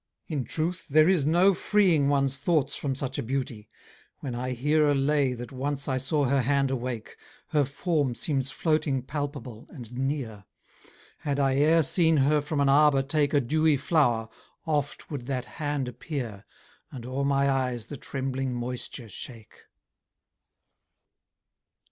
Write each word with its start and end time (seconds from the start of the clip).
In 0.25 0.45
truth 0.45 0.87
there 0.87 1.07
is 1.07 1.27
no 1.27 1.53
freeing 1.53 2.09
One's 2.09 2.35
thoughts 2.39 2.75
from 2.75 2.95
such 2.95 3.19
a 3.19 3.21
beauty; 3.21 3.69
when 4.19 4.33
I 4.33 4.53
hear 4.53 4.87
A 4.89 4.95
lay 4.95 5.33
that 5.33 5.51
once 5.51 5.87
I 5.87 5.97
saw 5.97 6.23
her 6.25 6.41
hand 6.41 6.71
awake, 6.71 7.15
Her 7.49 7.63
form 7.65 8.15
seems 8.15 8.49
floating 8.49 9.03
palpable, 9.03 9.67
and 9.69 9.91
near; 9.91 10.45
Had 11.19 11.39
I 11.39 11.53
e'er 11.53 11.83
seen 11.83 12.17
her 12.17 12.41
from 12.41 12.59
an 12.61 12.67
arbour 12.67 13.03
take 13.03 13.35
A 13.35 13.39
dewy 13.41 13.77
flower, 13.77 14.27
oft 14.65 15.11
would 15.11 15.27
that 15.27 15.45
hand 15.45 15.87
appear, 15.87 16.45
And 16.89 17.05
o'er 17.05 17.23
my 17.23 17.47
eyes 17.47 17.85
the 17.85 17.97
trembling 17.97 18.55
moisture 18.55 19.07
shake. 19.07 19.65